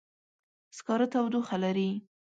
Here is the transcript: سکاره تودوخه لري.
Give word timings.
سکاره 0.77 1.07
تودوخه 1.13 1.55
لري. 1.63 1.89